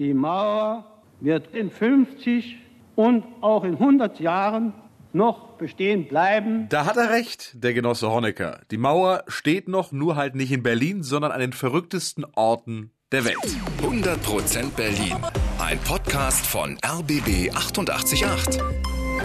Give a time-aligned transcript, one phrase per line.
[0.00, 0.86] Die Mauer
[1.20, 2.56] wird in 50
[2.96, 4.72] und auch in 100 Jahren
[5.12, 6.70] noch bestehen bleiben.
[6.70, 8.62] Da hat er recht, der Genosse Honecker.
[8.70, 13.26] Die Mauer steht noch, nur halt nicht in Berlin, sondern an den verrücktesten Orten der
[13.26, 13.36] Welt.
[13.82, 15.18] 100% Berlin.
[15.58, 18.58] Ein Podcast von RBB 888.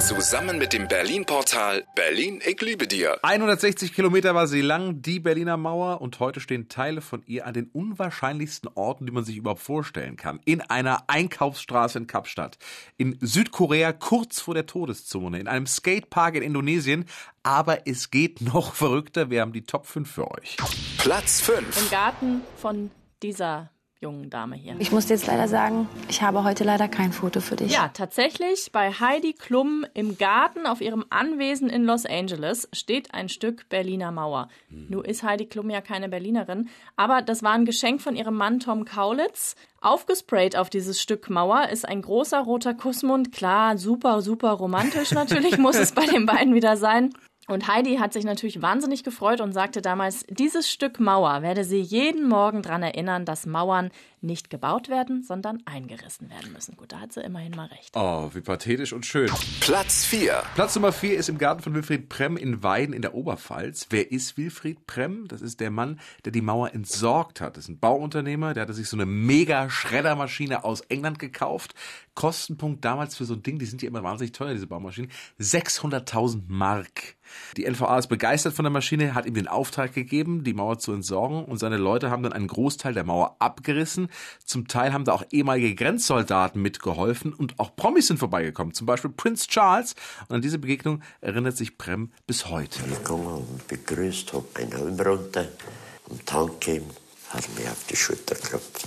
[0.00, 3.18] Zusammen mit dem Berlin-Portal Berlin, ich liebe dir.
[3.22, 7.54] 160 Kilometer war sie lang, die Berliner Mauer, und heute stehen Teile von ihr an
[7.54, 10.40] den unwahrscheinlichsten Orten, die man sich überhaupt vorstellen kann.
[10.44, 12.58] In einer Einkaufsstraße in Kapstadt,
[12.96, 17.06] in Südkorea kurz vor der Todeszone, in einem Skatepark in Indonesien.
[17.42, 19.30] Aber es geht noch verrückter.
[19.30, 20.56] Wir haben die Top 5 für euch.
[20.98, 21.82] Platz 5.
[21.82, 22.90] Im Garten von
[23.22, 23.70] dieser
[24.04, 24.76] jungen Dame hier.
[24.78, 27.72] Ich muss dir jetzt leider sagen, ich habe heute leider kein Foto für dich.
[27.72, 33.28] Ja, tatsächlich, bei Heidi Klum im Garten auf ihrem Anwesen in Los Angeles steht ein
[33.28, 34.48] Stück Berliner Mauer.
[34.68, 34.86] Hm.
[34.90, 38.60] Nur ist Heidi Klum ja keine Berlinerin, aber das war ein Geschenk von ihrem Mann
[38.60, 39.56] Tom Kaulitz.
[39.80, 43.32] Aufgesprayt auf dieses Stück Mauer ist ein großer roter Kussmund.
[43.32, 47.10] Klar, super, super romantisch natürlich muss es bei den beiden wieder sein.
[47.46, 51.80] Und Heidi hat sich natürlich wahnsinnig gefreut und sagte damals, dieses Stück Mauer werde sie
[51.80, 53.90] jeden Morgen daran erinnern, dass Mauern
[54.24, 56.76] nicht gebaut werden, sondern eingerissen werden müssen.
[56.76, 57.90] Gut, da hat sie immerhin mal recht.
[57.94, 59.30] Oh, wie pathetisch und schön.
[59.60, 60.42] Platz 4.
[60.54, 63.88] Platz Nummer 4 ist im Garten von Wilfried Prem in Weiden in der Oberpfalz.
[63.90, 65.28] Wer ist Wilfried Prem?
[65.28, 67.56] Das ist der Mann, der die Mauer entsorgt hat.
[67.56, 71.74] Das ist ein Bauunternehmer, der hatte sich so eine mega Schreddermaschine aus England gekauft.
[72.14, 76.44] Kostenpunkt damals für so ein Ding, die sind ja immer wahnsinnig teuer, diese Baumaschinen, 600.000
[76.46, 77.16] Mark.
[77.56, 80.92] Die NVA ist begeistert von der Maschine, hat ihm den Auftrag gegeben, die Mauer zu
[80.92, 84.08] entsorgen und seine Leute haben dann einen Großteil der Mauer abgerissen,
[84.44, 89.10] zum Teil haben da auch ehemalige Grenzsoldaten mitgeholfen und auch Promis sind vorbeigekommen, zum Beispiel
[89.10, 89.94] Prince Charles.
[90.28, 92.80] Und an diese Begegnung erinnert sich Prem bis heute.
[92.90, 95.48] Ich gegangen und begrüßt, hab meinen Helm runter
[96.08, 96.90] und Tank gegeben,
[97.30, 98.86] hat mir auf die Schulter geklopft.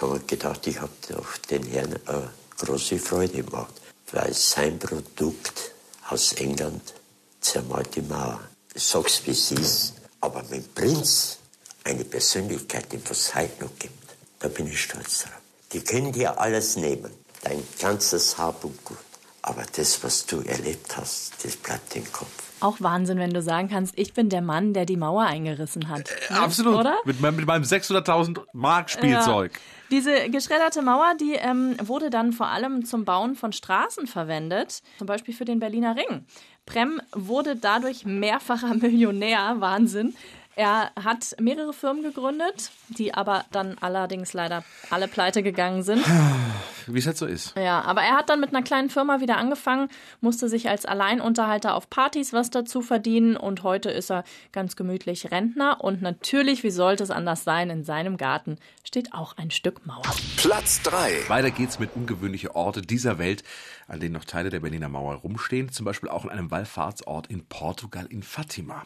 [0.00, 3.74] Haben wir gedacht, ich habe doch den Herrn eine große Freude gemacht,
[4.12, 5.72] weil sein Produkt
[6.08, 6.94] aus England
[7.42, 8.40] zermalt die Mauer.
[8.74, 11.38] Sag's wie es ist, aber mit Prinz
[11.84, 14.02] eine Persönlichkeit, die es heute noch gibt.
[14.38, 15.32] Da bin ich stolz drauf.
[15.72, 17.10] Die können dir alles nehmen,
[17.42, 18.96] dein ganzes Hab und Gut.
[19.44, 22.52] Aber das, was du erlebt hast, das bleibt im Kopf.
[22.60, 26.10] Auch Wahnsinn, wenn du sagen kannst, ich bin der Mann, der die Mauer eingerissen hat.
[26.30, 26.76] Äh, absolut.
[26.78, 26.96] Oder?
[27.04, 29.52] Mit, meinem, mit meinem 600.000 Mark Spielzeug.
[29.52, 29.60] Ja.
[29.90, 35.08] Diese geschredderte Mauer, die ähm, wurde dann vor allem zum Bauen von Straßen verwendet, zum
[35.08, 36.24] Beispiel für den Berliner Ring.
[36.66, 40.14] Prem wurde dadurch mehrfacher Millionär, Wahnsinn.
[40.54, 46.04] Er hat mehrere Firmen gegründet, die aber dann allerdings leider alle pleite gegangen sind.
[46.86, 47.54] Wie es halt so ist.
[47.56, 49.88] Ja, aber er hat dann mit einer kleinen Firma wieder angefangen,
[50.20, 55.30] musste sich als Alleinunterhalter auf Partys was dazu verdienen und heute ist er ganz gemütlich
[55.30, 59.86] Rentner und natürlich, wie sollte es anders sein, in seinem Garten steht auch ein Stück
[59.86, 60.02] Mauer.
[60.36, 61.28] Platz 3.
[61.28, 63.42] Weiter geht's mit ungewöhnliche Orte dieser Welt,
[63.88, 67.44] an denen noch Teile der Berliner Mauer rumstehen, zum Beispiel auch in einem Wallfahrtsort in
[67.46, 68.84] Portugal in Fatima.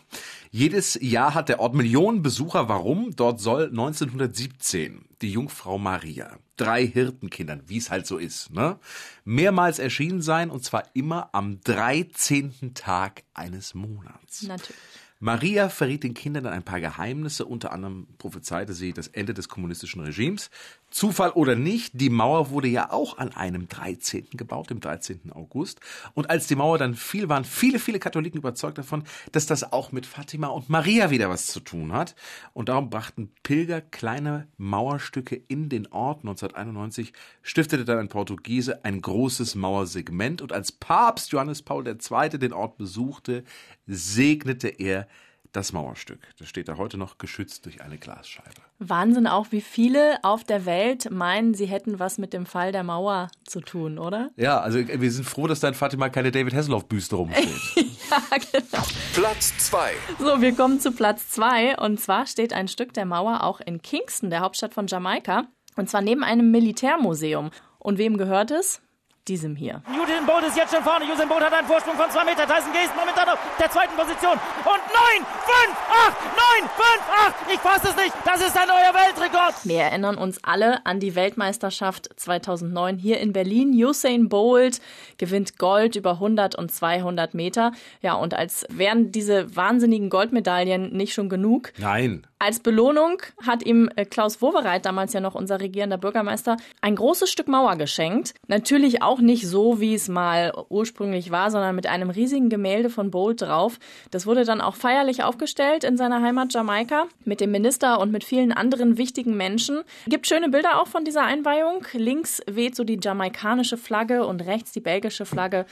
[0.50, 2.68] Jedes Jahr hat der Ort Millionen Besucher.
[2.68, 3.14] Warum?
[3.16, 8.78] Dort soll 1917 die Jungfrau Maria drei Hirtenkindern, wie es halt so ist, ne,
[9.24, 12.74] mehrmals erschienen sein und zwar immer am 13.
[12.74, 14.42] Tag eines Monats.
[14.42, 14.76] Natürlich.
[15.26, 19.48] Maria verriet den Kindern dann ein paar Geheimnisse, unter anderem prophezeite sie das Ende des
[19.48, 20.50] kommunistischen Regimes.
[20.88, 24.28] Zufall oder nicht, die Mauer wurde ja auch an einem 13.
[24.34, 25.32] gebaut, dem 13.
[25.32, 25.80] August.
[26.14, 29.90] Und als die Mauer dann fiel, waren viele, viele Katholiken überzeugt davon, dass das auch
[29.90, 32.14] mit Fatima und Maria wieder was zu tun hat.
[32.52, 36.20] Und darum brachten Pilger kleine Mauerstücke in den Ort.
[36.20, 37.12] 1991
[37.42, 40.40] stiftete dann ein Portugiese ein großes Mauersegment.
[40.40, 42.38] Und als Papst Johannes Paul II.
[42.38, 43.42] den Ort besuchte,
[43.88, 45.08] segnete er
[45.56, 46.20] das Mauerstück.
[46.38, 48.60] Das steht da heute noch geschützt durch eine Glasscheibe.
[48.78, 52.84] Wahnsinn auch, wie viele auf der Welt meinen, sie hätten was mit dem Fall der
[52.84, 54.30] Mauer zu tun, oder?
[54.36, 57.48] Ja, also wir sind froh, dass dein Fatima keine David Hasselhoff-Büste rumsteht.
[57.76, 58.84] ja, genau.
[59.14, 59.92] Platz 2.
[60.18, 61.78] So, wir kommen zu Platz 2.
[61.78, 65.46] Und zwar steht ein Stück der Mauer auch in Kingston, der Hauptstadt von Jamaika.
[65.76, 67.50] Und zwar neben einem Militärmuseum.
[67.78, 68.82] Und wem gehört es?
[69.28, 69.82] Diesem hier.
[69.90, 71.04] Usain Bolt ist jetzt schon vorne.
[71.04, 72.46] Usain Bolt hat einen Vorsprung von zwei Meter.
[72.46, 74.32] Tyson Gay ist momentan auf der zweiten Position.
[74.32, 75.76] Und 9, 5,
[76.06, 76.16] 8,
[76.60, 76.96] 9, 5,
[77.26, 77.34] 8.
[77.52, 78.14] Ich fasse es nicht.
[78.24, 79.54] Das ist ein neuer Weltrekord.
[79.64, 83.72] Wir erinnern uns alle an die Weltmeisterschaft 2009 hier in Berlin.
[83.72, 84.80] Usain Bolt
[85.18, 87.72] gewinnt Gold über 100 und 200 Meter.
[88.02, 91.72] Ja, und als wären diese wahnsinnigen Goldmedaillen nicht schon genug.
[91.78, 96.94] Nein Als Belohnung hat ihm äh, Klaus Wowereit, damals ja noch unser regierender Bürgermeister, ein
[96.94, 98.34] großes Stück Mauer geschenkt.
[98.46, 103.10] Natürlich auch nicht so, wie es mal ursprünglich war, sondern mit einem riesigen Gemälde von
[103.10, 103.78] Bolt drauf.
[104.10, 108.22] Das wurde dann auch feierlich aufgestellt in seiner Heimat Jamaika mit dem Minister und mit
[108.22, 109.80] vielen anderen wichtigen Menschen.
[110.06, 111.86] Gibt schöne Bilder auch von dieser Einweihung.
[111.94, 115.64] Links weht so die jamaikanische Flagge und rechts die belgische Flagge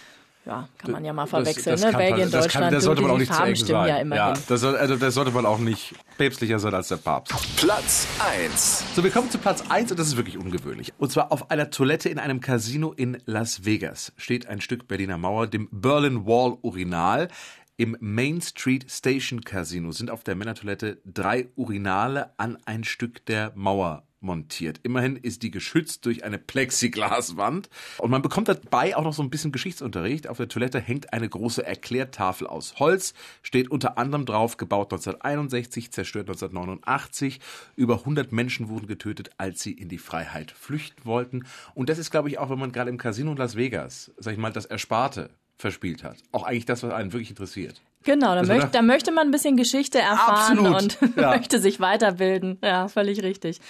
[0.46, 1.93] ja, kann man ja mal verwechseln, das, ne?
[1.93, 3.88] das Belgien, das Deutschland, kann, das sollte man auch nicht zu Farben eng stimmen sein.
[3.88, 4.35] ja immerhin.
[4.35, 7.35] Ja, das, soll, also das sollte man auch nicht päpstlicher sein als der Papst.
[7.56, 8.94] Platz 1.
[8.94, 10.93] So, wir kommen zu Platz 1 und das ist wirklich ungewöhnlich.
[10.99, 15.17] Und zwar auf einer Toilette in einem Casino in Las Vegas steht ein Stück Berliner
[15.17, 17.29] Mauer, dem Berlin Wall Urinal.
[17.76, 23.50] Im Main Street Station Casino sind auf der Männertoilette drei Urinale an ein Stück der
[23.56, 24.80] Mauer montiert.
[24.82, 27.68] Immerhin ist die geschützt durch eine Plexiglaswand.
[27.98, 30.26] Und man bekommt dabei auch noch so ein bisschen Geschichtsunterricht.
[30.26, 35.92] Auf der Toilette hängt eine große Erklärtafel aus Holz, steht unter anderem drauf, gebaut 1961,
[35.92, 37.40] zerstört 1989.
[37.76, 41.44] Über 100 Menschen wurden getötet, als sie in die Freiheit flüchten wollten.
[41.74, 44.32] Und das ist, glaube ich, auch, wenn man gerade im Casino in Las Vegas, sag
[44.32, 46.16] ich mal, das Ersparte verspielt hat.
[46.32, 47.80] Auch eigentlich das, was einen wirklich interessiert.
[48.02, 51.30] Genau, da, Das möcht, war- da möchte man ein bisschen Geschichte erfahren Absolut, und ja.
[51.36, 52.58] möchte sich weiterbilden.
[52.62, 53.60] Ja, völlig richtig.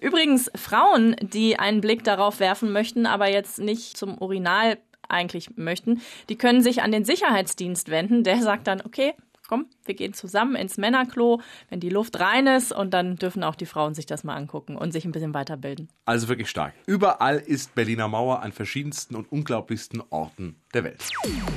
[0.00, 6.00] Übrigens, Frauen, die einen Blick darauf werfen möchten, aber jetzt nicht zum Urinal eigentlich möchten,
[6.28, 8.24] die können sich an den Sicherheitsdienst wenden.
[8.24, 9.12] Der sagt dann, okay,
[9.48, 13.54] komm, wir gehen zusammen ins Männerklo, wenn die Luft rein ist und dann dürfen auch
[13.54, 15.88] die Frauen sich das mal angucken und sich ein bisschen weiterbilden.
[16.04, 16.74] Also wirklich stark.
[16.86, 21.02] Überall ist Berliner Mauer an verschiedensten und unglaublichsten Orten der Welt.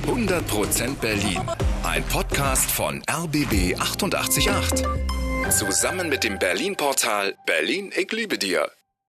[0.06, 1.40] 100% Berlin.
[1.84, 4.84] Ein Podcast von RBB 888.
[5.50, 8.70] Zusammen mit dem Berlin-Portal Berlin, ich liebe dir.